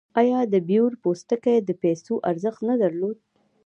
آیا 0.19 0.39
د 0.53 0.55
بیور 0.67 0.93
پوستکي 1.03 1.55
د 1.61 1.69
پیسو 1.81 2.13
ارزښت 2.29 2.61
نه 2.69 2.75
درلود؟ 2.81 3.17